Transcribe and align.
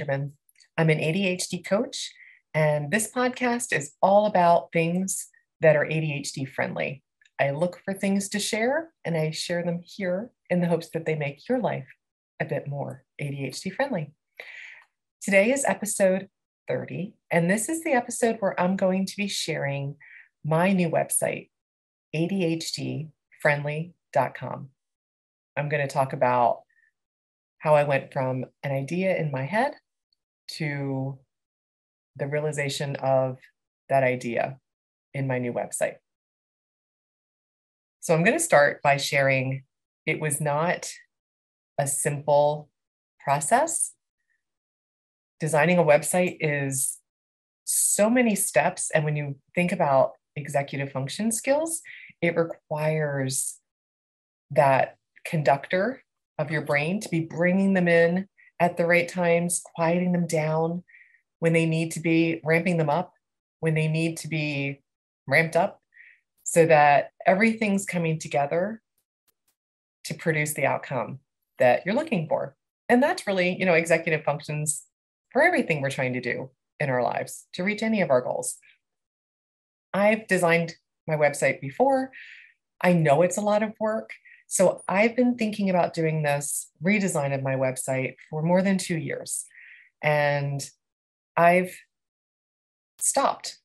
Benderman. 0.00 0.32
I'm 0.76 0.90
an 0.90 0.98
ADHD 0.98 1.64
coach, 1.64 2.12
and 2.54 2.90
this 2.90 3.10
podcast 3.10 3.74
is 3.76 3.92
all 4.00 4.26
about 4.26 4.70
things 4.72 5.28
that 5.60 5.74
are 5.76 5.84
ADHD 5.84 6.48
friendly. 6.48 7.02
I 7.38 7.50
look 7.50 7.80
for 7.84 7.92
things 7.94 8.28
to 8.30 8.40
share, 8.40 8.88
and 9.04 9.16
I 9.16 9.30
share 9.30 9.62
them 9.62 9.80
here 9.84 10.30
in 10.48 10.60
the 10.60 10.68
hopes 10.68 10.88
that 10.90 11.06
they 11.06 11.16
make 11.16 11.48
your 11.48 11.60
life 11.60 11.86
a 12.40 12.44
bit 12.44 12.66
more 12.66 13.04
ADHD 13.20 13.72
friendly. 13.74 14.12
Today 15.20 15.52
is 15.52 15.64
episode 15.66 16.28
30, 16.68 17.14
and 17.30 17.50
this 17.50 17.68
is 17.68 17.84
the 17.84 17.92
episode 17.92 18.38
where 18.40 18.58
I'm 18.58 18.76
going 18.76 19.04
to 19.06 19.16
be 19.16 19.28
sharing 19.28 19.96
my 20.44 20.72
new 20.72 20.88
website, 20.88 21.50
ADHDfriendly.com. 22.16 24.68
I'm 25.56 25.68
going 25.68 25.86
to 25.86 25.92
talk 25.92 26.14
about 26.14 26.62
how 27.58 27.74
I 27.74 27.84
went 27.84 28.12
from 28.12 28.46
an 28.62 28.72
idea 28.72 29.16
in 29.16 29.30
my 29.30 29.44
head 29.44 29.74
to 30.56 31.18
the 32.16 32.26
realization 32.26 32.96
of 32.96 33.38
that 33.88 34.02
idea 34.02 34.58
in 35.14 35.26
my 35.26 35.38
new 35.38 35.52
website. 35.52 35.96
So 38.00 38.14
I'm 38.14 38.24
going 38.24 38.36
to 38.36 38.42
start 38.42 38.82
by 38.82 38.96
sharing 38.96 39.64
it 40.06 40.20
was 40.20 40.40
not 40.40 40.90
a 41.78 41.86
simple 41.86 42.68
process. 43.22 43.92
Designing 45.38 45.78
a 45.78 45.84
website 45.84 46.36
is 46.40 46.98
so 47.64 48.10
many 48.10 48.34
steps. 48.34 48.90
And 48.94 49.04
when 49.04 49.16
you 49.16 49.36
think 49.54 49.72
about 49.72 50.12
executive 50.36 50.92
function 50.92 51.30
skills, 51.32 51.82
it 52.22 52.36
requires 52.36 53.58
that 54.50 54.96
conductor 55.24 56.02
of 56.38 56.50
your 56.50 56.62
brain 56.62 57.00
to 57.00 57.08
be 57.08 57.20
bringing 57.20 57.74
them 57.74 57.88
in 57.88 58.26
at 58.60 58.76
the 58.76 58.86
right 58.86 59.08
times, 59.08 59.62
quieting 59.74 60.12
them 60.12 60.26
down 60.26 60.84
when 61.40 61.54
they 61.54 61.66
need 61.66 61.90
to 61.92 62.00
be, 62.00 62.40
ramping 62.44 62.76
them 62.76 62.90
up 62.90 63.14
when 63.60 63.74
they 63.74 63.88
need 63.88 64.16
to 64.18 64.28
be 64.28 64.82
ramped 65.26 65.56
up, 65.56 65.82
so 66.44 66.66
that 66.66 67.10
everything's 67.26 67.84
coming 67.84 68.18
together 68.18 68.80
to 70.04 70.14
produce 70.14 70.54
the 70.54 70.64
outcome 70.64 71.18
that 71.58 71.82
you're 71.84 71.94
looking 71.94 72.26
for. 72.26 72.56
And 72.88 73.02
that's 73.02 73.26
really, 73.26 73.56
you 73.58 73.66
know, 73.66 73.74
executive 73.74 74.24
functions 74.24 74.84
for 75.30 75.42
everything 75.42 75.80
we're 75.80 75.90
trying 75.90 76.14
to 76.14 76.20
do 76.20 76.50
in 76.80 76.90
our 76.90 77.02
lives 77.02 77.46
to 77.54 77.62
reach 77.62 77.82
any 77.82 78.00
of 78.00 78.10
our 78.10 78.20
goals. 78.20 78.56
I've 79.92 80.26
designed 80.26 80.74
my 81.06 81.16
website 81.16 81.60
before. 81.60 82.10
I 82.82 82.94
know 82.94 83.22
it's 83.22 83.36
a 83.36 83.42
lot 83.42 83.62
of 83.62 83.74
work. 83.78 84.10
So 84.50 84.82
I've 84.88 85.14
been 85.14 85.36
thinking 85.36 85.70
about 85.70 85.94
doing 85.94 86.24
this 86.24 86.72
redesign 86.82 87.32
of 87.32 87.40
my 87.40 87.54
website 87.54 88.16
for 88.28 88.42
more 88.42 88.62
than 88.62 88.78
two 88.78 88.98
years. 88.98 89.44
And 90.02 90.60
I've 91.36 91.72
stopped 92.98 93.58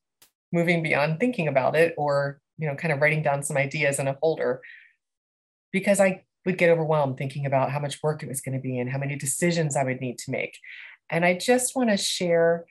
moving 0.54 0.84
beyond 0.84 1.20
thinking 1.20 1.48
about 1.48 1.76
it 1.76 1.96
or, 1.98 2.40
you 2.60 2.68
know, 2.68 2.76
kind 2.76 2.94
of 2.94 3.02
writing 3.02 3.24
down 3.24 3.42
some 3.42 3.58
ideas 3.58 3.98
in 3.98 4.08
a 4.08 4.14
folder 4.14 4.62
because 5.72 6.00
I 6.00 6.24
would 6.46 6.60
get 6.60 6.70
overwhelmed 6.70 7.18
thinking 7.18 7.48
about 7.48 7.72
how 7.72 7.80
much 7.80 8.04
work 8.04 8.22
it 8.22 8.30
was 8.30 8.42
going 8.42 8.56
to 8.56 8.62
be 8.62 8.78
and 8.78 8.92
how 8.92 9.00
many 9.00 9.16
decisions 9.16 9.76
I 9.76 9.84
would 9.84 10.00
need 10.00 10.20
to 10.20 10.32
make. 10.32 10.60
And 11.10 11.26
I 11.26 11.34
just 11.34 11.76
want 11.76 11.90
to 11.90 11.98
share. 11.98 12.66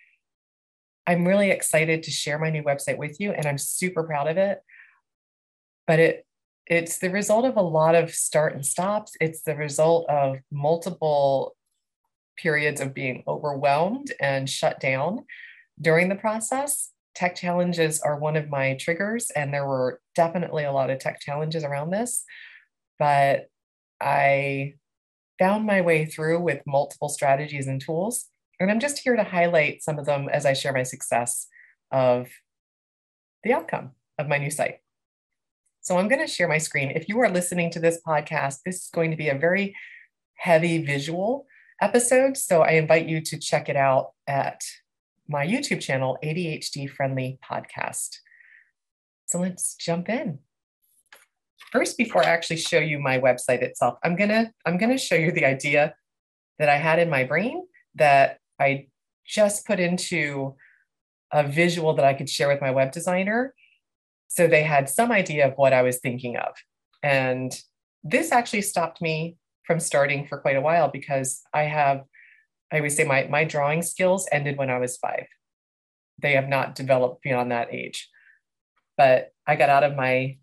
I'm 1.04 1.26
really 1.26 1.50
excited 1.50 2.04
to 2.04 2.12
share 2.12 2.38
my 2.38 2.50
new 2.50 2.62
website 2.62 2.96
with 2.96 3.18
you, 3.18 3.32
and 3.32 3.44
I'm 3.44 3.58
super 3.58 4.04
proud 4.04 4.28
of 4.28 4.36
it. 4.36 4.62
But 5.88 5.98
it 5.98 6.26
it's 6.66 6.98
the 6.98 7.10
result 7.10 7.44
of 7.44 7.56
a 7.56 7.62
lot 7.62 7.94
of 7.94 8.14
start 8.14 8.54
and 8.54 8.64
stops. 8.64 9.16
It's 9.20 9.42
the 9.42 9.54
result 9.54 10.08
of 10.08 10.38
multiple 10.50 11.56
periods 12.36 12.80
of 12.80 12.94
being 12.94 13.22
overwhelmed 13.28 14.12
and 14.20 14.48
shut 14.48 14.80
down 14.80 15.24
during 15.80 16.08
the 16.08 16.14
process. 16.14 16.90
Tech 17.14 17.36
challenges 17.36 18.00
are 18.00 18.18
one 18.18 18.36
of 18.36 18.48
my 18.48 18.74
triggers, 18.74 19.30
and 19.30 19.52
there 19.52 19.66
were 19.66 20.00
definitely 20.16 20.64
a 20.64 20.72
lot 20.72 20.90
of 20.90 20.98
tech 20.98 21.20
challenges 21.20 21.62
around 21.62 21.90
this. 21.90 22.24
But 22.98 23.46
I 24.00 24.74
found 25.38 25.66
my 25.66 25.80
way 25.80 26.06
through 26.06 26.40
with 26.40 26.62
multiple 26.66 27.08
strategies 27.08 27.66
and 27.66 27.80
tools. 27.80 28.26
And 28.58 28.70
I'm 28.70 28.80
just 28.80 28.98
here 28.98 29.16
to 29.16 29.24
highlight 29.24 29.82
some 29.82 29.98
of 29.98 30.06
them 30.06 30.28
as 30.28 30.46
I 30.46 30.52
share 30.52 30.72
my 30.72 30.84
success 30.84 31.46
of 31.90 32.28
the 33.42 33.52
outcome 33.52 33.92
of 34.18 34.28
my 34.28 34.38
new 34.38 34.50
site. 34.50 34.83
So 35.84 35.98
I'm 35.98 36.08
going 36.08 36.22
to 36.22 36.26
share 36.26 36.48
my 36.48 36.56
screen. 36.56 36.92
If 36.92 37.10
you 37.10 37.20
are 37.20 37.28
listening 37.28 37.70
to 37.72 37.78
this 37.78 38.00
podcast, 38.06 38.60
this 38.64 38.76
is 38.76 38.90
going 38.90 39.10
to 39.10 39.18
be 39.18 39.28
a 39.28 39.34
very 39.34 39.76
heavy 40.36 40.82
visual 40.82 41.44
episode. 41.78 42.38
So 42.38 42.62
I 42.62 42.70
invite 42.70 43.06
you 43.06 43.20
to 43.20 43.38
check 43.38 43.68
it 43.68 43.76
out 43.76 44.12
at 44.26 44.62
my 45.28 45.46
YouTube 45.46 45.82
channel, 45.82 46.16
ADHD 46.24 46.88
Friendly 46.88 47.38
Podcast. 47.44 48.16
So 49.26 49.38
let's 49.40 49.74
jump 49.74 50.08
in. 50.08 50.38
First, 51.70 51.98
before 51.98 52.24
I 52.24 52.30
actually 52.30 52.56
show 52.56 52.78
you 52.78 52.98
my 52.98 53.18
website 53.18 53.60
itself, 53.60 53.98
I'm 54.02 54.16
gonna 54.16 54.54
I'm 54.64 54.78
gonna 54.78 54.96
show 54.96 55.16
you 55.16 55.32
the 55.32 55.44
idea 55.44 55.94
that 56.58 56.70
I 56.70 56.78
had 56.78 56.98
in 56.98 57.10
my 57.10 57.24
brain 57.24 57.66
that 57.96 58.38
I 58.58 58.86
just 59.26 59.66
put 59.66 59.80
into 59.80 60.54
a 61.30 61.46
visual 61.46 61.92
that 61.96 62.06
I 62.06 62.14
could 62.14 62.30
share 62.30 62.48
with 62.48 62.62
my 62.62 62.70
web 62.70 62.90
designer 62.90 63.52
so 64.28 64.46
they 64.46 64.62
had 64.62 64.88
some 64.88 65.12
idea 65.12 65.46
of 65.46 65.54
what 65.56 65.72
I 65.72 65.82
was 65.82 65.98
thinking 65.98 66.36
of. 66.36 66.54
And 67.02 67.52
this 68.02 68.32
actually 68.32 68.62
stopped 68.62 69.00
me 69.00 69.36
from 69.66 69.80
starting 69.80 70.26
for 70.26 70.38
quite 70.38 70.56
a 70.56 70.60
while 70.60 70.90
because 70.90 71.42
I 71.52 71.62
have, 71.62 72.02
I 72.72 72.78
always 72.78 72.96
say 72.96 73.04
my, 73.04 73.26
my 73.30 73.44
drawing 73.44 73.82
skills 73.82 74.28
ended 74.32 74.56
when 74.56 74.70
I 74.70 74.78
was 74.78 74.96
five. 74.96 75.26
They 76.20 76.32
have 76.32 76.48
not 76.48 76.74
developed 76.74 77.22
beyond 77.22 77.50
that 77.50 77.72
age. 77.72 78.08
But 78.96 79.32
I 79.46 79.56
got 79.56 79.70
out 79.70 79.84
of 79.84 79.96
my 79.96 80.38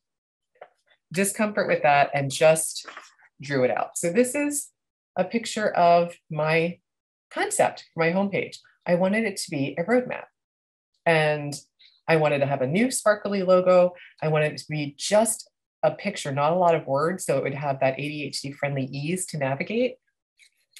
discomfort 1.12 1.68
with 1.68 1.84
that 1.84 2.10
and 2.14 2.32
just 2.32 2.86
drew 3.42 3.64
it 3.64 3.72
out. 3.72 3.98
So 3.98 4.12
this 4.12 4.36
is 4.36 4.70
a 5.16 5.24
picture 5.24 5.70
of 5.72 6.16
my 6.30 6.80
concept 7.32 7.86
my 7.96 8.12
homepage. 8.12 8.58
I 8.86 8.96
wanted 8.96 9.24
it 9.24 9.38
to 9.38 9.52
be 9.52 9.76
a 9.78 9.84
roadmap. 9.84 10.26
And 11.06 11.54
I 12.12 12.18
wanted 12.18 12.40
to 12.40 12.46
have 12.46 12.62
a 12.62 12.68
new 12.68 12.92
sparkly 12.92 13.42
logo. 13.42 13.94
I 14.22 14.28
wanted 14.28 14.52
it 14.52 14.58
to 14.58 14.66
be 14.68 14.96
just 14.98 15.50
a 15.82 15.92
picture, 15.92 16.34
not 16.34 16.52
a 16.52 16.58
lot 16.58 16.76
of 16.76 16.86
words. 16.86 17.26
So 17.26 17.38
it 17.38 17.44
would 17.44 17.54
have 17.54 17.80
that 17.80 17.98
ADHD 17.98 18.54
friendly 18.54 18.84
ease 18.84 19.26
to 19.28 19.38
navigate. 19.38 19.96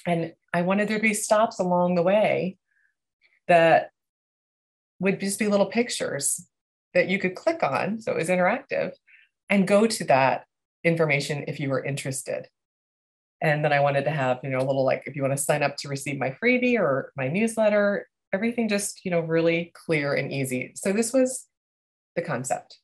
And 0.06 0.34
I 0.52 0.60
wanted 0.60 0.88
there 0.88 0.98
to 0.98 1.02
be 1.02 1.14
stops 1.14 1.58
along 1.58 1.94
the 1.94 2.02
way 2.02 2.58
that 3.48 3.92
would 5.00 5.20
just 5.20 5.38
be 5.38 5.48
little 5.48 5.70
pictures 5.70 6.46
that 6.92 7.08
you 7.08 7.18
could 7.18 7.34
click 7.34 7.62
on. 7.62 8.02
So 8.02 8.12
it 8.12 8.18
was 8.18 8.28
interactive 8.28 8.92
and 9.48 9.66
go 9.66 9.86
to 9.86 10.04
that 10.04 10.44
information 10.84 11.46
if 11.48 11.58
you 11.58 11.70
were 11.70 11.82
interested. 11.82 12.46
And 13.40 13.64
then 13.64 13.72
I 13.72 13.80
wanted 13.80 14.04
to 14.04 14.10
have, 14.10 14.40
you 14.44 14.50
know, 14.50 14.58
a 14.58 14.68
little 14.68 14.84
like 14.84 15.04
if 15.06 15.16
you 15.16 15.22
want 15.22 15.34
to 15.34 15.42
sign 15.42 15.62
up 15.62 15.78
to 15.78 15.88
receive 15.88 16.18
my 16.18 16.36
freebie 16.42 16.78
or 16.78 17.10
my 17.16 17.28
newsletter, 17.28 18.06
everything 18.32 18.68
just, 18.68 19.04
you 19.04 19.10
know, 19.10 19.20
really 19.20 19.72
clear 19.74 20.14
and 20.14 20.32
easy. 20.32 20.72
So 20.74 20.92
this 20.92 21.12
was 21.12 21.46
the 22.16 22.22
concept. 22.22 22.78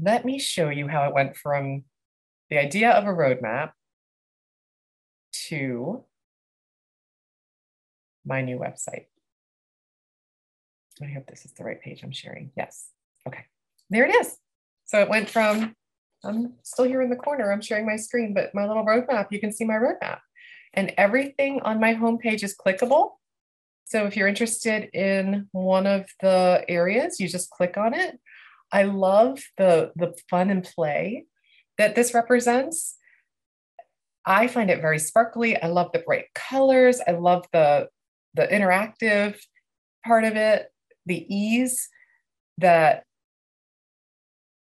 Let 0.00 0.24
me 0.24 0.38
show 0.38 0.70
you 0.70 0.88
how 0.88 1.08
it 1.08 1.14
went 1.14 1.36
from 1.36 1.84
the 2.50 2.58
idea 2.58 2.90
of 2.90 3.04
a 3.04 3.08
roadmap 3.08 3.70
to 5.48 6.04
my 8.24 8.40
new 8.42 8.58
website. 8.58 9.06
I 11.02 11.06
hope 11.06 11.26
this 11.26 11.44
is 11.44 11.52
the 11.52 11.64
right 11.64 11.80
page 11.80 12.02
I'm 12.02 12.12
sharing. 12.12 12.50
Yes. 12.56 12.90
Okay. 13.26 13.44
There 13.90 14.04
it 14.04 14.14
is. 14.14 14.36
So 14.84 15.00
it 15.00 15.08
went 15.08 15.28
from, 15.28 15.74
I'm 16.24 16.54
still 16.62 16.84
here 16.84 17.02
in 17.02 17.10
the 17.10 17.16
corner, 17.16 17.52
I'm 17.52 17.60
sharing 17.60 17.86
my 17.86 17.96
screen, 17.96 18.32
but 18.32 18.54
my 18.54 18.66
little 18.66 18.84
roadmap, 18.84 19.28
you 19.30 19.40
can 19.40 19.52
see 19.52 19.64
my 19.64 19.74
roadmap 19.74 20.18
and 20.76 20.92
everything 20.96 21.60
on 21.62 21.80
my 21.80 21.94
homepage 21.94 22.42
is 22.42 22.56
clickable. 22.56 23.12
So 23.86 24.06
if 24.06 24.16
you're 24.16 24.28
interested 24.28 24.90
in 24.94 25.48
one 25.52 25.86
of 25.86 26.06
the 26.20 26.64
areas, 26.68 27.20
you 27.20 27.28
just 27.28 27.50
click 27.50 27.76
on 27.76 27.94
it. 27.94 28.18
I 28.72 28.84
love 28.84 29.42
the, 29.56 29.92
the 29.94 30.14
fun 30.30 30.50
and 30.50 30.64
play 30.64 31.26
that 31.78 31.94
this 31.94 32.14
represents. 32.14 32.96
I 34.26 34.46
find 34.46 34.70
it 34.70 34.80
very 34.80 34.98
sparkly. 34.98 35.60
I 35.60 35.68
love 35.68 35.90
the 35.92 35.98
bright 36.00 36.26
colors. 36.34 37.00
I 37.06 37.12
love 37.12 37.46
the, 37.52 37.88
the 38.34 38.46
interactive 38.46 39.38
part 40.04 40.24
of 40.24 40.36
it, 40.36 40.66
the 41.06 41.26
ease 41.32 41.88
that 42.58 43.04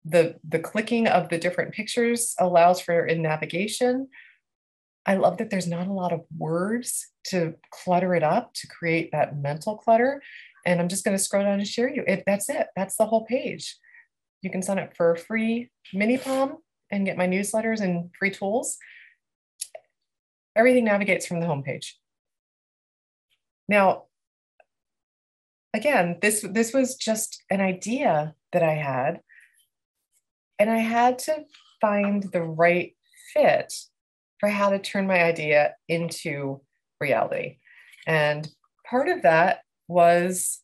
the, 0.03 0.35
the 0.47 0.59
clicking 0.59 1.07
of 1.07 1.29
the 1.29 1.37
different 1.37 1.73
pictures 1.73 2.35
allows 2.39 2.79
for 2.79 3.05
in 3.05 3.21
navigation. 3.21 4.07
I 5.05 5.15
love 5.15 5.37
that 5.37 5.49
there's 5.49 5.67
not 5.67 5.87
a 5.87 5.93
lot 5.93 6.11
of 6.11 6.25
words 6.35 7.07
to 7.25 7.55
clutter 7.71 8.15
it 8.15 8.23
up 8.23 8.53
to 8.55 8.67
create 8.67 9.11
that 9.11 9.37
mental 9.37 9.77
clutter. 9.77 10.21
And 10.65 10.79
I'm 10.79 10.89
just 10.89 11.05
going 11.05 11.15
to 11.15 11.23
scroll 11.23 11.43
down 11.43 11.59
and 11.59 11.67
share 11.67 11.89
you. 11.89 12.03
It, 12.07 12.23
that's 12.25 12.49
it. 12.49 12.67
That's 12.75 12.97
the 12.97 13.05
whole 13.05 13.25
page. 13.25 13.77
You 14.41 14.49
can 14.49 14.63
sign 14.63 14.79
up 14.79 14.95
for 14.97 15.11
a 15.11 15.17
free 15.17 15.69
mini 15.93 16.17
palm 16.17 16.57
and 16.91 17.05
get 17.05 17.17
my 17.17 17.27
newsletters 17.27 17.81
and 17.81 18.09
free 18.17 18.31
tools. 18.31 18.77
everything 20.55 20.85
navigates 20.85 21.25
from 21.25 21.39
the 21.39 21.47
homepage. 21.47 21.93
Now, 23.67 24.03
again, 25.73 26.17
this 26.21 26.45
this 26.49 26.73
was 26.73 26.95
just 26.95 27.43
an 27.49 27.61
idea 27.61 28.35
that 28.53 28.63
I 28.63 28.73
had, 28.73 29.21
and 30.59 30.69
I 30.69 30.77
had 30.77 31.19
to 31.19 31.45
find 31.81 32.23
the 32.23 32.43
right 32.43 32.95
fit 33.33 33.73
for 34.39 34.49
how 34.49 34.69
to 34.69 34.79
turn 34.79 35.07
my 35.07 35.23
idea 35.23 35.73
into 35.87 36.61
reality. 36.99 37.57
And 38.07 38.47
part 38.89 39.07
of 39.07 39.23
that 39.23 39.59
was 39.87 40.61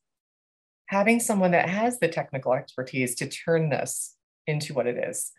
having 0.87 1.19
someone 1.19 1.51
that 1.51 1.69
has 1.69 1.99
the 1.99 2.07
technical 2.07 2.53
expertise 2.53 3.15
to 3.15 3.27
turn 3.27 3.69
this 3.69 4.15
into 4.45 4.73
what 4.73 4.87
it 4.87 4.97
is. 4.97 5.31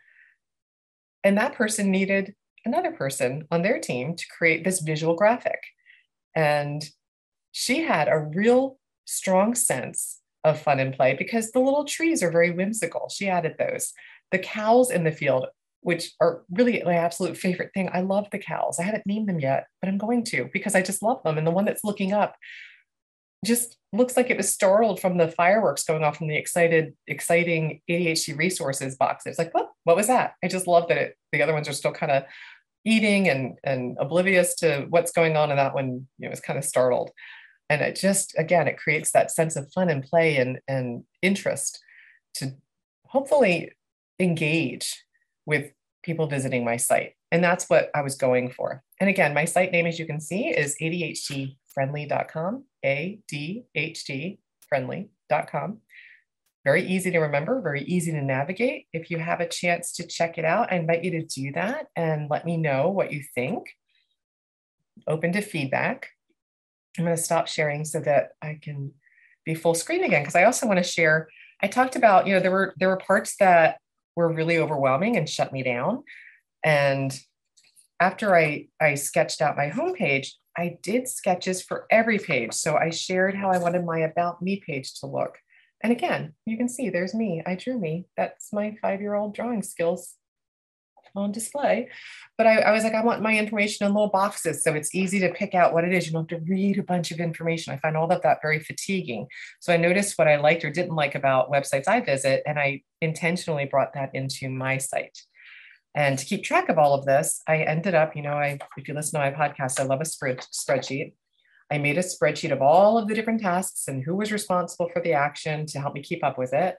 And 1.24 1.36
that 1.36 1.54
person 1.54 1.90
needed 1.90 2.34
another 2.64 2.92
person 2.92 3.46
on 3.50 3.62
their 3.62 3.78
team 3.78 4.16
to 4.16 4.24
create 4.36 4.64
this 4.64 4.80
visual 4.80 5.14
graphic. 5.14 5.60
And 6.34 6.82
she 7.52 7.82
had 7.82 8.08
a 8.08 8.18
real 8.18 8.78
strong 9.04 9.54
sense 9.54 10.20
of 10.44 10.60
fun 10.60 10.80
and 10.80 10.94
play 10.94 11.14
because 11.14 11.52
the 11.52 11.60
little 11.60 11.84
trees 11.84 12.22
are 12.22 12.30
very 12.30 12.50
whimsical. 12.50 13.08
She 13.08 13.28
added 13.28 13.56
those. 13.58 13.92
The 14.30 14.38
cows 14.38 14.90
in 14.90 15.04
the 15.04 15.12
field, 15.12 15.46
which 15.82 16.12
are 16.20 16.42
really 16.50 16.82
my 16.84 16.94
absolute 16.94 17.36
favorite 17.36 17.72
thing. 17.74 17.90
I 17.92 18.00
love 18.00 18.28
the 18.30 18.38
cows. 18.38 18.78
I 18.78 18.84
haven't 18.84 19.06
named 19.06 19.28
them 19.28 19.40
yet, 19.40 19.66
but 19.80 19.88
I'm 19.88 19.98
going 19.98 20.24
to 20.26 20.48
because 20.52 20.74
I 20.74 20.82
just 20.82 21.02
love 21.02 21.22
them. 21.22 21.38
And 21.38 21.46
the 21.46 21.50
one 21.50 21.64
that's 21.64 21.84
looking 21.84 22.12
up 22.12 22.36
just 23.44 23.76
looks 23.92 24.16
like 24.16 24.30
it 24.30 24.36
was 24.36 24.52
startled 24.52 25.00
from 25.00 25.18
the 25.18 25.28
fireworks 25.28 25.82
going 25.82 26.04
off 26.04 26.16
from 26.16 26.28
the 26.28 26.36
excited, 26.36 26.94
exciting 27.08 27.80
ADHD 27.90 28.38
resources 28.38 28.96
box. 28.96 29.26
It's 29.26 29.38
like, 29.38 29.52
what? 29.52 29.70
What 29.84 29.96
was 29.96 30.06
that? 30.06 30.34
I 30.42 30.48
just 30.48 30.68
love 30.68 30.88
that 30.88 30.98
it, 30.98 31.16
the 31.32 31.42
other 31.42 31.52
ones 31.52 31.68
are 31.68 31.72
still 31.72 31.92
kind 31.92 32.12
of 32.12 32.22
eating 32.84 33.28
and 33.28 33.58
and 33.64 33.96
oblivious 34.00 34.54
to 34.56 34.86
what's 34.88 35.12
going 35.12 35.36
on, 35.36 35.50
and 35.50 35.58
that 35.58 35.74
one, 35.74 36.06
you 36.18 36.26
know, 36.26 36.30
was 36.30 36.40
kind 36.40 36.58
of 36.58 36.64
startled. 36.64 37.10
And 37.68 37.82
it 37.82 37.96
just, 37.96 38.34
again, 38.38 38.68
it 38.68 38.76
creates 38.76 39.12
that 39.12 39.30
sense 39.30 39.56
of 39.56 39.72
fun 39.72 39.88
and 39.88 40.04
play 40.04 40.36
and 40.36 40.60
and 40.68 41.02
interest 41.20 41.80
to 42.34 42.54
hopefully 43.06 43.72
engage 44.20 45.02
with 45.46 45.72
people 46.02 46.26
visiting 46.26 46.64
my 46.64 46.76
site. 46.76 47.14
And 47.30 47.42
that's 47.42 47.70
what 47.70 47.90
I 47.94 48.02
was 48.02 48.16
going 48.16 48.50
for. 48.50 48.82
And 49.00 49.08
again, 49.08 49.34
my 49.34 49.44
site 49.44 49.72
name, 49.72 49.86
as 49.86 49.98
you 49.98 50.06
can 50.06 50.20
see, 50.20 50.48
is 50.48 50.76
ADHDfriendly.com, 50.80 52.64
A-D-H-D 52.84 54.38
friendly.com. 54.72 55.78
Very 56.64 56.86
easy 56.86 57.10
to 57.10 57.18
remember, 57.18 57.60
very 57.60 57.82
easy 57.82 58.12
to 58.12 58.22
navigate. 58.22 58.86
If 58.92 59.10
you 59.10 59.18
have 59.18 59.40
a 59.40 59.48
chance 59.48 59.92
to 59.94 60.06
check 60.06 60.38
it 60.38 60.44
out, 60.46 60.72
I 60.72 60.76
invite 60.76 61.04
you 61.04 61.10
to 61.10 61.22
do 61.24 61.52
that 61.52 61.88
and 61.94 62.30
let 62.30 62.46
me 62.46 62.56
know 62.56 62.88
what 62.88 63.12
you 63.12 63.22
think. 63.34 63.76
Open 65.06 65.32
to 65.32 65.42
feedback. 65.42 66.08
I'm 66.96 67.04
going 67.04 67.16
to 67.16 67.22
stop 67.22 67.48
sharing 67.48 67.84
so 67.84 68.00
that 68.00 68.30
I 68.40 68.58
can 68.62 68.92
be 69.44 69.54
full 69.54 69.74
screen 69.74 70.04
again 70.04 70.22
because 70.22 70.36
I 70.36 70.44
also 70.44 70.66
want 70.66 70.78
to 70.78 70.84
share. 70.84 71.28
I 71.60 71.66
talked 71.66 71.96
about, 71.96 72.26
you 72.26 72.34
know, 72.34 72.40
there 72.40 72.50
were 72.50 72.74
there 72.78 72.88
were 72.88 72.96
parts 72.96 73.36
that 73.40 73.78
were 74.16 74.32
really 74.32 74.58
overwhelming 74.58 75.16
and 75.16 75.28
shut 75.28 75.52
me 75.52 75.62
down. 75.62 76.02
And 76.64 77.18
after 78.00 78.36
I, 78.36 78.68
I 78.80 78.94
sketched 78.94 79.40
out 79.40 79.56
my 79.56 79.70
homepage, 79.70 80.28
I 80.56 80.78
did 80.82 81.08
sketches 81.08 81.62
for 81.62 81.86
every 81.90 82.18
page. 82.18 82.52
So 82.52 82.76
I 82.76 82.90
shared 82.90 83.34
how 83.34 83.50
I 83.50 83.58
wanted 83.58 83.84
my 83.84 84.00
About 84.00 84.42
Me 84.42 84.62
page 84.64 85.00
to 85.00 85.06
look. 85.06 85.38
And 85.82 85.92
again, 85.92 86.34
you 86.46 86.56
can 86.56 86.68
see 86.68 86.90
there's 86.90 87.14
me. 87.14 87.42
I 87.44 87.54
drew 87.54 87.78
me. 87.78 88.06
That's 88.16 88.52
my 88.52 88.76
five 88.82 89.00
year 89.00 89.14
old 89.14 89.34
drawing 89.34 89.62
skills 89.62 90.14
on 91.14 91.32
display. 91.32 91.88
But 92.38 92.46
I, 92.46 92.60
I, 92.60 92.72
was 92.72 92.84
like, 92.84 92.94
I 92.94 93.04
want 93.04 93.22
my 93.22 93.36
information 93.36 93.86
in 93.86 93.92
little 93.92 94.08
boxes 94.08 94.62
so 94.62 94.72
it's 94.72 94.94
easy 94.94 95.18
to 95.20 95.32
pick 95.32 95.54
out 95.54 95.72
what 95.72 95.84
it 95.84 95.92
is. 95.92 96.06
You 96.06 96.12
don't 96.12 96.30
have 96.30 96.40
to 96.40 96.44
read 96.50 96.78
a 96.78 96.82
bunch 96.82 97.10
of 97.10 97.20
information. 97.20 97.72
I 97.72 97.76
find 97.78 97.96
all 97.96 98.10
of 98.10 98.22
that 98.22 98.38
very 98.42 98.60
fatiguing. 98.60 99.26
So 99.60 99.72
I 99.72 99.76
noticed 99.76 100.18
what 100.18 100.28
I 100.28 100.36
liked 100.36 100.64
or 100.64 100.70
didn't 100.70 100.96
like 100.96 101.14
about 101.14 101.50
websites 101.50 101.88
I 101.88 102.00
visit, 102.00 102.42
and 102.46 102.58
I 102.58 102.82
intentionally 103.00 103.66
brought 103.66 103.94
that 103.94 104.14
into 104.14 104.48
my 104.48 104.78
site. 104.78 105.18
And 105.94 106.18
to 106.18 106.24
keep 106.24 106.42
track 106.42 106.68
of 106.68 106.78
all 106.78 106.94
of 106.94 107.04
this, 107.04 107.42
I 107.46 107.58
ended 107.58 107.94
up, 107.94 108.16
you 108.16 108.22
know, 108.22 108.32
I 108.32 108.58
if 108.76 108.88
you 108.88 108.94
listen 108.94 109.20
to 109.20 109.30
my 109.30 109.36
podcast, 109.36 109.78
I 109.78 109.84
love 109.84 110.00
a 110.00 110.06
spread, 110.06 110.38
spreadsheet. 110.52 111.12
I 111.70 111.78
made 111.78 111.98
a 111.98 112.02
spreadsheet 112.02 112.52
of 112.52 112.62
all 112.62 112.98
of 112.98 113.08
the 113.08 113.14
different 113.14 113.40
tasks 113.40 113.88
and 113.88 114.02
who 114.02 114.14
was 114.14 114.32
responsible 114.32 114.90
for 114.92 115.00
the 115.02 115.12
action 115.12 115.66
to 115.66 115.80
help 115.80 115.94
me 115.94 116.02
keep 116.02 116.24
up 116.24 116.38
with 116.38 116.52
it 116.52 116.76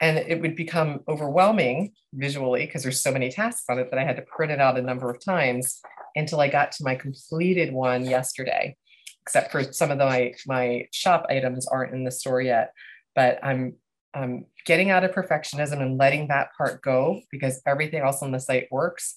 and 0.00 0.18
it 0.18 0.40
would 0.40 0.56
become 0.56 1.00
overwhelming 1.08 1.92
visually 2.14 2.66
because 2.66 2.82
there's 2.82 3.00
so 3.00 3.12
many 3.12 3.30
tasks 3.30 3.64
on 3.68 3.78
it 3.78 3.90
that 3.90 3.98
I 3.98 4.04
had 4.04 4.16
to 4.16 4.22
print 4.22 4.50
it 4.50 4.60
out 4.60 4.78
a 4.78 4.82
number 4.82 5.10
of 5.10 5.22
times 5.22 5.80
until 6.16 6.40
I 6.40 6.48
got 6.48 6.72
to 6.72 6.84
my 6.84 6.94
completed 6.94 7.72
one 7.72 8.04
yesterday. 8.04 8.76
Except 9.22 9.52
for 9.52 9.62
some 9.72 9.90
of 9.90 9.98
the, 9.98 10.06
my 10.06 10.34
my 10.46 10.88
shop 10.92 11.26
items 11.28 11.66
aren't 11.68 11.94
in 11.94 12.04
the 12.04 12.10
store 12.10 12.40
yet, 12.40 12.72
but 13.14 13.38
I'm 13.42 13.74
I'm 14.14 14.46
getting 14.64 14.90
out 14.90 15.04
of 15.04 15.12
perfectionism 15.12 15.80
and 15.80 15.98
letting 15.98 16.28
that 16.28 16.48
part 16.56 16.82
go 16.82 17.20
because 17.30 17.60
everything 17.66 18.02
else 18.02 18.22
on 18.22 18.32
the 18.32 18.40
site 18.40 18.68
works, 18.72 19.14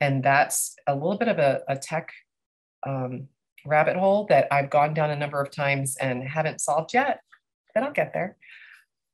and 0.00 0.22
that's 0.22 0.76
a 0.86 0.94
little 0.94 1.16
bit 1.16 1.28
of 1.28 1.38
a, 1.38 1.62
a 1.68 1.76
tech 1.76 2.12
um, 2.86 3.28
rabbit 3.64 3.96
hole 3.96 4.26
that 4.28 4.46
I've 4.52 4.70
gone 4.70 4.94
down 4.94 5.10
a 5.10 5.16
number 5.16 5.40
of 5.40 5.50
times 5.50 5.96
and 5.96 6.22
haven't 6.22 6.60
solved 6.60 6.92
yet. 6.92 7.20
But 7.74 7.82
I'll 7.82 7.92
get 7.92 8.12
there 8.12 8.36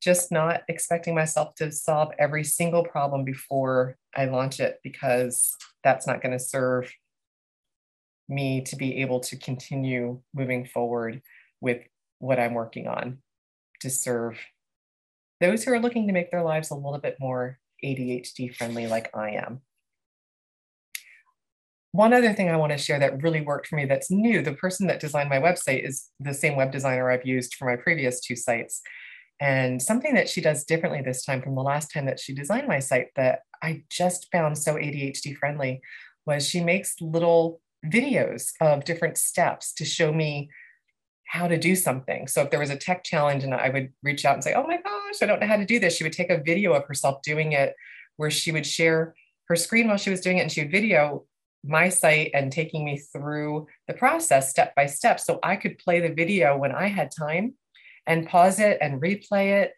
just 0.02 0.32
not 0.32 0.62
expecting 0.69 1.14
myself 1.14 1.54
to 1.54 1.70
solve 1.70 2.10
every 2.19 2.43
single 2.43 2.84
problem 2.84 3.25
before 3.25 3.96
I 4.16 4.25
launch 4.25 4.58
it 4.58 4.81
because 4.82 5.54
that's 5.84 6.06
not 6.06 6.20
going 6.20 6.32
to 6.32 6.43
serve 6.43 6.93
me 8.28 8.62
to 8.62 8.76
be 8.76 9.00
able 9.02 9.20
to 9.20 9.37
continue 9.37 10.20
moving 10.34 10.66
forward 10.66 11.22
with 11.60 11.82
what 12.19 12.40
I'm 12.40 12.54
working 12.54 12.88
on 12.88 13.19
to 13.81 13.90
serve 13.90 14.38
those 15.40 15.64
who 15.64 15.72
are 15.72 15.81
looking 15.81 16.06
to 16.06 16.12
make 16.12 16.31
their 16.31 16.43
lives 16.43 16.70
a 16.70 16.75
little 16.76 17.00
bit 17.00 17.16
more 17.19 17.58
ADHD 17.84 18.55
friendly, 18.55 18.87
like 18.87 19.10
I 19.12 19.31
am. 19.31 19.60
One 21.90 22.12
other 22.12 22.32
thing 22.32 22.48
I 22.48 22.56
want 22.56 22.70
to 22.72 22.78
share 22.78 23.00
that 23.00 23.22
really 23.22 23.40
worked 23.40 23.66
for 23.66 23.76
me 23.76 23.84
that's 23.84 24.10
new 24.10 24.40
the 24.40 24.55
person 24.55 24.87
that 24.87 25.00
designed 25.00 25.28
my 25.28 25.40
website 25.40 25.87
is 25.87 26.08
the 26.20 26.32
same 26.32 26.56
web 26.56 26.72
designer 26.72 27.10
I've 27.10 27.26
used 27.26 27.55
for 27.55 27.66
my 27.66 27.76
previous 27.76 28.20
two 28.20 28.37
sites. 28.37 28.82
And 29.43 29.82
something 29.82 30.15
that 30.15 30.29
she 30.29 30.41
does 30.41 30.63
differently 30.63 31.03
this 31.03 31.25
time 31.25 31.43
from 31.43 31.56
the 31.56 31.63
last 31.63 31.93
time 31.93 32.06
that 32.06 32.20
she 32.20 32.32
designed 32.32 32.69
my 32.69 32.79
site 32.79 33.08
that 33.17 33.41
I 33.61 33.82
just 33.91 34.31
found 34.31 34.56
so 34.56 34.77
ADHD 34.77 35.37
friendly 35.37 35.81
was 36.25 36.49
she 36.49 36.61
makes 36.61 36.94
little 37.01 37.61
videos 37.84 38.53
of 38.61 38.84
different 38.84 39.19
steps 39.19 39.72
to 39.75 39.84
show 39.84 40.13
me 40.13 40.49
how 41.27 41.49
to 41.49 41.58
do 41.58 41.75
something. 41.75 42.29
So 42.29 42.43
if 42.43 42.51
there 42.51 42.61
was 42.61 42.70
a 42.70 42.77
tech 42.77 43.03
challenge 43.03 43.43
and 43.43 43.53
I 43.53 43.69
would 43.69 43.93
reach 44.05 44.25
out 44.25 44.34
and 44.34 44.44
say, 44.44 44.55
Oh 44.55 44.65
my 44.65 44.77
gosh, 44.77 45.20
I 45.20 45.27
don't 45.27 45.41
know 45.41 45.49
how 45.49 45.56
to 45.56 45.67
do 45.67 45.81
this, 45.81 45.96
she 45.96 46.05
would 46.05 46.13
take 46.13 46.31
a 46.31 46.41
video 46.41 46.72
of 46.75 46.87
herself 46.87 47.20
doing 47.22 47.51
it 47.51 47.75
where 48.19 48.31
she 48.31 48.53
would 48.53 48.67
share 48.67 49.13
her 49.49 49.56
screen 49.56 49.89
while 49.89 49.96
she 49.96 50.11
was 50.11 50.20
doing 50.20 50.39
it 50.39 50.43
and 50.43 50.53
she 50.53 50.61
would 50.61 50.70
video 50.70 51.25
my 51.65 51.89
site 51.89 52.31
and 52.32 52.53
taking 52.53 52.84
me 52.84 52.96
through 52.96 53.67
the 53.89 53.94
process 53.94 54.51
step 54.51 54.72
by 54.77 54.87
step 54.87 55.19
so 55.19 55.41
I 55.43 55.56
could 55.56 55.79
play 55.79 55.99
the 55.99 56.15
video 56.15 56.56
when 56.56 56.70
I 56.70 56.87
had 56.87 57.11
time 57.11 57.55
and 58.06 58.28
pause 58.28 58.58
it 58.58 58.78
and 58.80 59.00
replay 59.00 59.62
it 59.62 59.72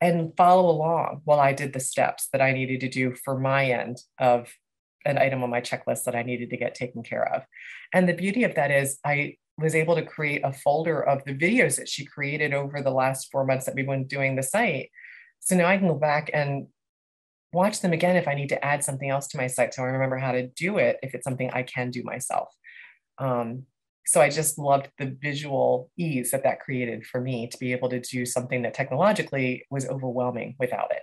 and 0.00 0.36
follow 0.36 0.70
along 0.70 1.22
while 1.24 1.40
I 1.40 1.52
did 1.52 1.72
the 1.72 1.80
steps 1.80 2.28
that 2.32 2.42
I 2.42 2.52
needed 2.52 2.80
to 2.80 2.88
do 2.88 3.14
for 3.14 3.38
my 3.38 3.66
end 3.66 3.98
of 4.18 4.52
an 5.06 5.18
item 5.18 5.42
on 5.42 5.50
my 5.50 5.60
checklist 5.60 6.04
that 6.04 6.16
I 6.16 6.22
needed 6.22 6.50
to 6.50 6.56
get 6.56 6.74
taken 6.74 7.02
care 7.02 7.26
of. 7.34 7.42
And 7.92 8.08
the 8.08 8.14
beauty 8.14 8.44
of 8.44 8.54
that 8.54 8.70
is 8.70 8.98
I 9.04 9.36
was 9.56 9.74
able 9.74 9.94
to 9.94 10.02
create 10.02 10.42
a 10.44 10.52
folder 10.52 11.00
of 11.00 11.24
the 11.24 11.34
videos 11.34 11.76
that 11.76 11.88
she 11.88 12.04
created 12.04 12.52
over 12.52 12.80
the 12.80 12.90
last 12.90 13.28
four 13.30 13.44
months 13.44 13.66
that 13.66 13.74
we've 13.74 13.86
been 13.86 14.06
doing 14.06 14.34
the 14.34 14.42
site. 14.42 14.90
So 15.40 15.56
now 15.56 15.66
I 15.66 15.78
can 15.78 15.88
go 15.88 15.94
back 15.94 16.30
and 16.32 16.66
watch 17.52 17.80
them 17.80 17.92
again 17.92 18.16
if 18.16 18.26
I 18.26 18.34
need 18.34 18.48
to 18.48 18.64
add 18.64 18.82
something 18.82 19.08
else 19.08 19.28
to 19.28 19.36
my 19.36 19.46
site. 19.46 19.74
So 19.74 19.82
I 19.82 19.86
remember 19.86 20.18
how 20.18 20.32
to 20.32 20.48
do 20.48 20.78
it 20.78 20.98
if 21.02 21.14
it's 21.14 21.24
something 21.24 21.50
I 21.52 21.62
can 21.62 21.90
do 21.90 22.02
myself. 22.02 22.48
Um, 23.18 23.64
so 24.06 24.20
I 24.20 24.28
just 24.28 24.58
loved 24.58 24.90
the 24.98 25.16
visual 25.20 25.90
ease 25.96 26.30
that 26.30 26.42
that 26.44 26.60
created 26.60 27.06
for 27.06 27.20
me 27.20 27.46
to 27.48 27.58
be 27.58 27.72
able 27.72 27.88
to 27.88 28.00
do 28.00 28.26
something 28.26 28.62
that 28.62 28.74
technologically 28.74 29.64
was 29.70 29.88
overwhelming 29.88 30.56
without 30.58 30.90
it. 30.90 31.02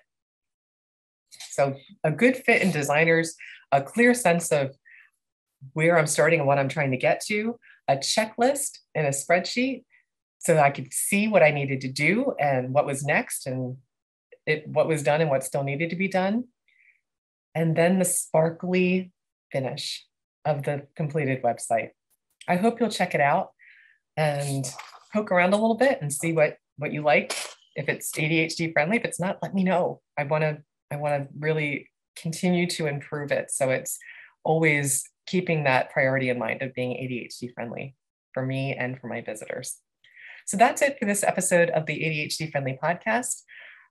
So 1.50 1.75
a 2.03 2.12
good 2.12 2.38
fit 2.38 2.62
in 2.62 2.72
designers, 2.72 3.36
a 3.72 3.81
clear 3.81 4.13
sense 4.13 4.51
of 4.51 4.75
where 5.74 5.98
I'm 5.98 6.08
starting 6.08 6.39
and 6.39 6.48
what 6.48 6.60
I'm 6.60 6.70
trying 6.70 6.91
to 6.91 6.98
get 6.98 7.22
to, 7.27 7.60
a 7.88 7.98
checklist 7.98 8.79
and 8.96 9.08
a 9.08 9.12
spreadsheet 9.12 9.84
so 10.39 10.53
that 10.53 10.63
I 10.63 10.72
could 10.72 10.93
see 10.93 11.27
what 11.27 11.43
I 11.43 11.51
needed 11.51 11.81
to 11.81 11.88
do 11.88 12.34
and 12.39 12.74
what 12.74 12.86
was 12.86 13.03
next 13.03 13.48
and 13.48 13.77
it 14.48 14.67
what 14.67 14.88
was 14.88 15.03
done 15.03 15.22
and 15.22 15.29
what 15.29 15.43
still 15.43 15.63
needed 15.63 15.91
to 15.91 15.96
be 15.96 16.08
done. 16.08 16.46
And 17.53 17.75
then 17.75 18.00
the 18.00 18.05
sparkly 18.05 19.12
finish 19.51 20.05
of 20.46 20.63
the 20.63 20.88
completed 20.96 21.43
website. 21.43 21.89
I 22.51 22.58
hope 22.58 22.81
you'll 22.81 22.89
check 22.89 23.15
it 23.15 23.22
out 23.22 23.51
and 24.17 24.65
poke 25.13 25.31
around 25.31 25.53
a 25.53 25.58
little 25.58 25.77
bit 25.77 26.00
and 26.01 26.12
see 26.12 26.34
what 26.34 26.58
what 26.77 26.91
you 26.91 27.01
like. 27.01 27.34
If 27.77 27.88
it's 27.88 28.12
ADHD 28.12 28.74
friendly, 28.74 28.98
if 28.98 29.05
it's 29.05 29.22
not, 29.22 29.38
let 29.41 29.53
me 29.53 29.63
know. 29.63 30.01
I 30.20 30.25
want 30.25 30.41
to 30.41 30.62
I 30.91 30.98
want 30.98 31.24
to 31.24 31.29
really 31.39 31.89
continue 32.17 32.67
to 32.67 32.88
improve 32.88 33.31
it 33.31 33.51
so 33.51 33.70
it's 33.70 33.98
always 34.43 35.01
keeping 35.27 35.63
that 35.63 35.91
priority 35.91 36.27
in 36.27 36.38
mind 36.38 36.62
of 36.62 36.74
being 36.74 36.91
ADHD 36.91 37.53
friendly 37.53 37.96
for 38.34 38.46
me 38.46 38.75
and 38.75 39.00
for 39.00 39.08
my 39.08 39.22
visitors. 39.22 39.77
So 40.46 40.58
that's 40.58 40.81
it 40.81 40.98
for 41.00 41.05
this 41.05 41.24
episode 41.24 41.70
of 41.70 41.86
the 41.86 41.93
ADHD 41.93 42.51
Friendly 42.51 42.77
Podcast. 42.84 43.43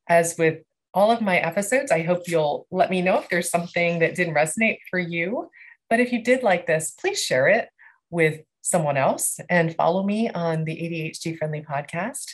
As 0.07 0.37
with 0.37 0.59
all 0.93 1.11
of 1.11 1.23
my 1.23 1.39
episodes, 1.39 1.91
I 1.91 2.03
hope 2.03 2.25
you'll 2.27 2.67
let 2.71 2.91
me 2.91 3.01
know 3.01 3.19
if 3.21 3.31
there's 3.31 3.49
something 3.49 4.01
that 4.01 4.17
didn't 4.17 4.35
resonate 4.35 4.81
for 4.91 4.99
you. 4.99 5.49
But 5.89 6.01
if 6.01 6.13
you 6.13 6.23
did 6.23 6.43
like 6.43 6.67
this, 6.67 6.91
please 6.91 7.23
share 7.23 7.49
it 7.49 7.69
with 8.11 8.43
someone 8.63 8.97
else 8.97 9.41
and 9.49 9.75
follow 9.75 10.03
me 10.03 10.31
on 10.31 10.65
the 10.65 10.77
ADHD 10.77 11.37
Friendly 11.37 11.63
Podcast. 11.63 12.33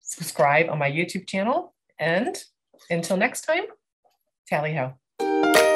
Subscribe 0.00 0.68
on 0.68 0.78
my 0.78 0.90
YouTube 0.90 1.26
channel. 1.26 1.74
And 1.98 2.36
until 2.90 3.16
next 3.16 3.42
time, 3.42 3.64
tally 4.48 4.74
ho. 4.74 5.71